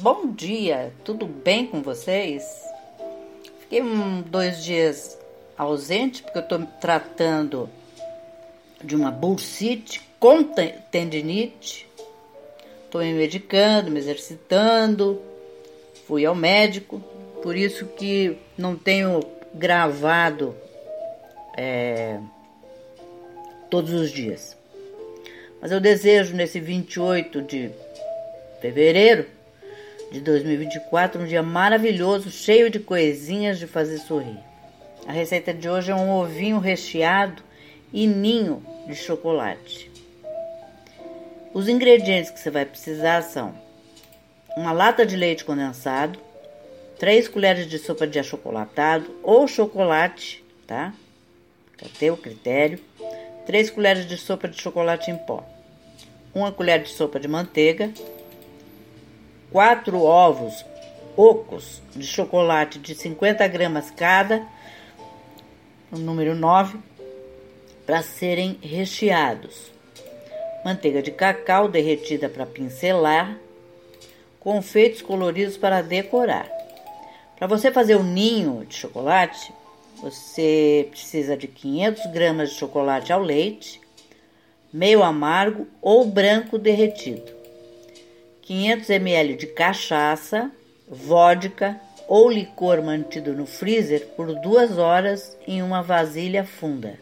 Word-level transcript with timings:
Bom 0.00 0.32
dia, 0.32 0.90
tudo 1.04 1.26
bem 1.26 1.66
com 1.66 1.82
vocês? 1.82 2.42
Fiquei 3.60 3.82
um, 3.82 4.22
dois 4.22 4.64
dias 4.64 5.18
ausente 5.54 6.22
porque 6.22 6.38
eu 6.38 6.42
estou 6.42 6.66
tratando 6.80 7.68
de 8.82 8.96
uma 8.96 9.10
bursite 9.10 10.00
com 10.18 10.44
tendinite. 10.90 11.86
Estou 12.86 13.02
me 13.02 13.12
medicando, 13.12 13.90
me 13.90 13.98
exercitando, 13.98 15.20
fui 16.06 16.24
ao 16.24 16.34
médico, 16.34 16.98
por 17.42 17.54
isso 17.54 17.84
que 17.84 18.38
não 18.56 18.74
tenho 18.74 19.20
gravado 19.52 20.56
é, 21.54 22.18
todos 23.68 23.92
os 23.92 24.10
dias. 24.10 24.56
Mas 25.60 25.70
eu 25.70 25.80
desejo 25.80 26.34
nesse 26.34 26.58
28 26.58 27.42
de 27.42 27.70
fevereiro 28.58 29.41
de 30.12 30.20
2024, 30.20 31.22
um 31.22 31.26
dia 31.26 31.42
maravilhoso, 31.42 32.30
cheio 32.30 32.68
de 32.68 32.78
coisinhas 32.78 33.58
de 33.58 33.66
fazer 33.66 33.96
sorrir. 33.96 34.38
A 35.06 35.12
receita 35.12 35.54
de 35.54 35.66
hoje 35.70 35.90
é 35.90 35.94
um 35.94 36.10
ovinho 36.10 36.58
recheado 36.58 37.42
e 37.90 38.06
ninho 38.06 38.62
de 38.86 38.94
chocolate. 38.94 39.90
Os 41.54 41.66
ingredientes 41.66 42.30
que 42.30 42.38
você 42.38 42.50
vai 42.50 42.66
precisar 42.66 43.22
são 43.22 43.54
uma 44.54 44.70
lata 44.70 45.06
de 45.06 45.16
leite 45.16 45.46
condensado, 45.46 46.18
3 46.98 47.26
colheres 47.28 47.66
de 47.66 47.78
sopa 47.78 48.06
de 48.06 48.18
achocolatado 48.18 49.18
ou 49.22 49.48
chocolate, 49.48 50.44
tá? 50.66 50.92
A 51.82 51.88
teu 51.98 52.18
critério. 52.18 52.78
3 53.46 53.70
colheres 53.70 54.06
de 54.06 54.18
sopa 54.18 54.46
de 54.46 54.60
chocolate 54.60 55.10
em 55.10 55.16
pó. 55.16 55.42
1 56.34 56.52
colher 56.52 56.82
de 56.82 56.90
sopa 56.90 57.18
de 57.18 57.26
manteiga, 57.26 57.90
quatro 59.52 60.02
ovos 60.02 60.64
ocos 61.14 61.82
de 61.94 62.06
chocolate 62.06 62.78
de 62.78 62.94
50 62.94 63.46
gramas 63.48 63.90
cada, 63.90 64.46
o 65.92 65.98
número 65.98 66.34
9, 66.34 66.78
para 67.84 68.02
serem 68.02 68.58
recheados. 68.62 69.70
Manteiga 70.64 71.02
de 71.02 71.10
cacau 71.10 71.68
derretida 71.68 72.30
para 72.30 72.46
pincelar, 72.46 73.36
confeitos 74.40 75.02
coloridos 75.02 75.58
para 75.58 75.82
decorar. 75.82 76.48
Para 77.36 77.46
você 77.46 77.70
fazer 77.70 77.96
o 77.96 78.02
ninho 78.02 78.64
de 78.64 78.74
chocolate, 78.74 79.52
você 80.00 80.88
precisa 80.90 81.36
de 81.36 81.46
500 81.46 82.06
gramas 82.06 82.50
de 82.50 82.56
chocolate 82.56 83.12
ao 83.12 83.20
leite, 83.20 83.80
meio 84.72 85.02
amargo 85.02 85.66
ou 85.82 86.06
branco 86.06 86.56
derretido 86.56 87.41
500 88.52 88.90
ml 88.90 89.34
de 89.34 89.46
cachaça, 89.46 90.50
vodka 90.86 91.80
ou 92.06 92.28
licor 92.28 92.82
mantido 92.82 93.32
no 93.32 93.46
freezer 93.46 94.08
por 94.08 94.34
duas 94.40 94.76
horas 94.76 95.38
em 95.48 95.62
uma 95.62 95.82
vasilha 95.82 96.44
funda. 96.44 96.98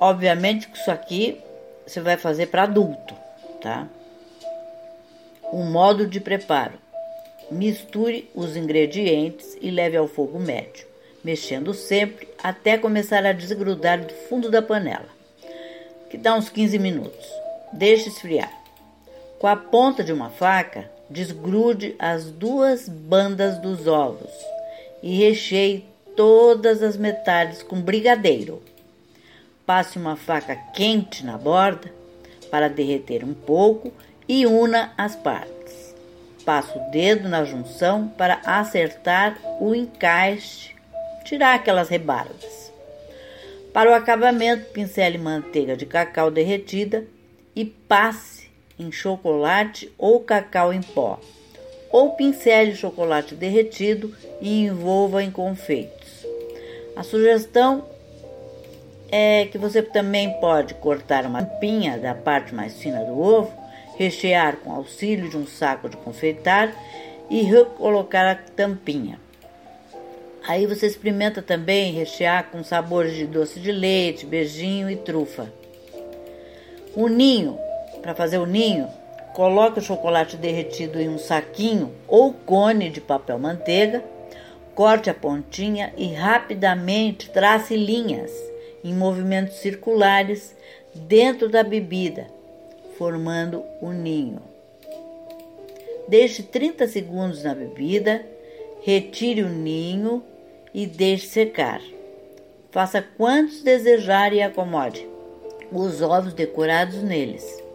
Obviamente 0.00 0.66
que 0.68 0.78
isso 0.78 0.90
aqui 0.90 1.38
você 1.86 2.00
vai 2.00 2.16
fazer 2.16 2.46
para 2.46 2.62
adulto, 2.62 3.14
tá? 3.60 3.86
O 5.52 5.62
modo 5.62 6.06
de 6.06 6.18
preparo: 6.18 6.78
misture 7.50 8.30
os 8.34 8.56
ingredientes 8.56 9.58
e 9.60 9.70
leve 9.70 9.98
ao 9.98 10.08
fogo 10.08 10.38
médio, 10.38 10.86
mexendo 11.22 11.74
sempre 11.74 12.26
até 12.42 12.78
começar 12.78 13.26
a 13.26 13.32
desgrudar 13.32 14.00
do 14.00 14.14
fundo 14.14 14.50
da 14.50 14.62
panela, 14.62 15.10
que 16.08 16.16
dá 16.16 16.34
uns 16.34 16.48
15 16.48 16.78
minutos. 16.78 17.26
Deixe 17.74 18.08
esfriar. 18.08 18.65
Com 19.46 19.50
a 19.50 19.54
ponta 19.54 20.02
de 20.02 20.12
uma 20.12 20.28
faca, 20.28 20.90
desgrude 21.08 21.94
as 22.00 22.32
duas 22.32 22.88
bandas 22.88 23.58
dos 23.60 23.86
ovos 23.86 24.32
e 25.00 25.18
recheie 25.18 25.86
todas 26.16 26.82
as 26.82 26.96
metades 26.96 27.62
com 27.62 27.80
brigadeiro. 27.80 28.60
Passe 29.64 29.98
uma 29.98 30.16
faca 30.16 30.56
quente 30.74 31.24
na 31.24 31.38
borda 31.38 31.92
para 32.50 32.68
derreter 32.68 33.22
um 33.22 33.34
pouco 33.34 33.92
e 34.28 34.44
una 34.48 34.92
as 34.98 35.14
partes. 35.14 35.94
Passe 36.44 36.76
o 36.76 36.90
dedo 36.90 37.28
na 37.28 37.44
junção 37.44 38.08
para 38.18 38.40
acertar 38.44 39.38
o 39.60 39.76
encaixe, 39.76 40.74
tirar 41.24 41.54
aquelas 41.54 41.88
rebardas. 41.88 42.72
Para 43.72 43.92
o 43.92 43.94
acabamento, 43.94 44.72
pincele 44.72 45.18
manteiga 45.18 45.76
de 45.76 45.86
cacau 45.86 46.32
derretida 46.32 47.06
e 47.54 47.64
passe 47.64 48.45
em 48.78 48.92
chocolate 48.92 49.92
ou 49.96 50.20
cacau 50.20 50.72
em 50.72 50.82
pó, 50.82 51.18
ou 51.90 52.10
pincele 52.10 52.74
chocolate 52.74 53.34
derretido 53.34 54.14
e 54.40 54.64
envolva 54.64 55.22
em 55.22 55.30
confeitos. 55.30 56.26
A 56.94 57.02
sugestão 57.02 57.84
é 59.10 59.46
que 59.46 59.58
você 59.58 59.82
também 59.82 60.30
pode 60.40 60.74
cortar 60.74 61.24
uma 61.26 61.44
tampinha 61.44 61.98
da 61.98 62.14
parte 62.14 62.54
mais 62.54 62.80
fina 62.80 63.04
do 63.04 63.18
ovo, 63.20 63.52
rechear 63.96 64.56
com 64.56 64.72
auxílio 64.72 65.28
de 65.28 65.36
um 65.36 65.46
saco 65.46 65.88
de 65.88 65.96
confeitar 65.96 66.74
e 67.30 67.42
recolocar 67.42 68.26
a 68.26 68.34
tampinha. 68.34 69.18
Aí 70.46 70.66
você 70.66 70.86
experimenta 70.86 71.42
também 71.42 71.92
rechear 71.92 72.50
com 72.50 72.62
sabores 72.62 73.14
de 73.14 73.26
doce 73.26 73.58
de 73.58 73.72
leite, 73.72 74.26
beijinho 74.26 74.88
e 74.88 74.96
trufa. 74.96 75.52
O 76.94 77.08
ninho 77.08 77.58
para 78.06 78.14
fazer 78.14 78.38
o 78.38 78.46
ninho, 78.46 78.86
coloque 79.34 79.80
o 79.80 79.82
chocolate 79.82 80.36
derretido 80.36 81.00
em 81.00 81.08
um 81.08 81.18
saquinho 81.18 81.92
ou 82.06 82.32
cone 82.32 82.88
de 82.88 83.00
papel 83.00 83.36
manteiga, 83.36 84.00
corte 84.76 85.10
a 85.10 85.14
pontinha 85.14 85.92
e 85.96 86.14
rapidamente 86.14 87.28
trace 87.30 87.76
linhas 87.76 88.30
em 88.84 88.94
movimentos 88.94 89.56
circulares 89.56 90.54
dentro 90.94 91.48
da 91.48 91.64
bebida, 91.64 92.28
formando 92.96 93.64
o 93.82 93.90
ninho. 93.90 94.40
Deixe 96.06 96.44
30 96.44 96.86
segundos 96.86 97.42
na 97.42 97.56
bebida, 97.56 98.24
retire 98.82 99.42
o 99.42 99.48
ninho 99.48 100.22
e 100.72 100.86
deixe 100.86 101.26
secar. 101.26 101.82
Faça 102.70 103.02
quantos 103.02 103.64
desejar 103.64 104.32
e 104.32 104.40
acomode 104.40 105.04
os 105.72 106.00
ovos 106.00 106.32
decorados 106.32 107.02
neles. 107.02 107.65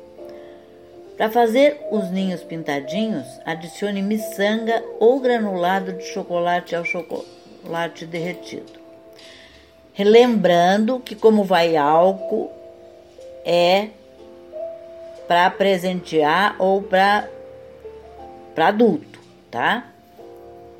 Para 1.21 1.29
fazer 1.29 1.79
os 1.91 2.09
ninhos 2.09 2.41
pintadinhos, 2.41 3.27
adicione 3.45 4.01
miçanga 4.01 4.83
ou 4.99 5.19
granulado 5.19 5.93
de 5.93 6.03
chocolate 6.03 6.75
ao 6.75 6.83
chocolate 6.83 8.07
derretido. 8.07 8.71
Relembrando 9.93 10.99
que, 10.99 11.13
como 11.13 11.43
vai 11.43 11.77
álcool, 11.77 12.51
é 13.45 13.89
para 15.27 15.47
presentear 15.51 16.55
ou 16.57 16.81
para 16.81 17.29
adulto, 18.57 19.19
tá? 19.51 19.91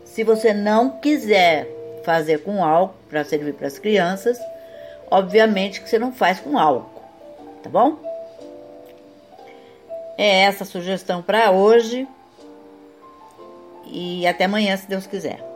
Se 0.04 0.24
você 0.24 0.56
não 0.56 0.90
quiser 0.90 1.68
fazer 2.04 2.40
com 2.40 2.64
álcool 2.64 2.96
para 3.08 3.24
servir 3.24 3.54
para 3.54 3.68
as 3.68 3.78
crianças, 3.78 4.40
obviamente 5.12 5.80
que 5.80 5.88
você 5.88 6.00
não 6.00 6.12
faz 6.12 6.40
com 6.40 6.58
álcool, 6.58 7.04
tá 7.62 7.70
bom? 7.70 8.11
É 10.18 10.44
essa 10.44 10.64
a 10.64 10.68
sugestão 10.68 11.22
para 11.22 11.52
hoje. 11.52 12.08
E 13.86 14.26
até 14.26 14.46
amanhã, 14.46 14.78
se 14.78 14.88
Deus 14.88 15.06
quiser. 15.06 15.51